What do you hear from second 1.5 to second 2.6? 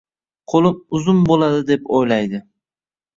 deb o‘ylaydi